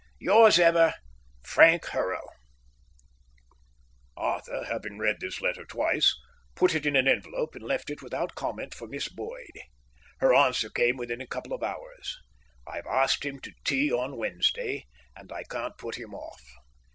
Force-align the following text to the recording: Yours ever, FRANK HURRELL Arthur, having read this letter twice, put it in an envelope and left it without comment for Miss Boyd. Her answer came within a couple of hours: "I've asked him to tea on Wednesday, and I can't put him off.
Yours 0.17 0.57
ever, 0.57 0.95
FRANK 1.43 1.85
HURRELL 1.89 2.27
Arthur, 4.17 4.63
having 4.65 4.97
read 4.97 5.17
this 5.19 5.41
letter 5.41 5.63
twice, 5.63 6.15
put 6.55 6.73
it 6.73 6.87
in 6.87 6.95
an 6.95 7.07
envelope 7.07 7.53
and 7.53 7.63
left 7.63 7.91
it 7.91 8.01
without 8.01 8.33
comment 8.33 8.73
for 8.73 8.87
Miss 8.87 9.07
Boyd. 9.09 9.59
Her 10.17 10.33
answer 10.33 10.71
came 10.71 10.97
within 10.97 11.21
a 11.21 11.27
couple 11.27 11.53
of 11.53 11.61
hours: 11.61 12.17
"I've 12.67 12.87
asked 12.87 13.23
him 13.23 13.39
to 13.41 13.53
tea 13.63 13.91
on 13.93 14.17
Wednesday, 14.17 14.87
and 15.15 15.31
I 15.31 15.43
can't 15.43 15.77
put 15.77 15.99
him 15.99 16.15
off. 16.15 16.41